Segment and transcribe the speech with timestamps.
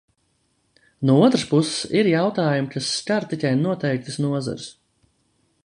[1.09, 4.67] No otras puses, ir jautājumi, kas skar tikai noteiktas nozares.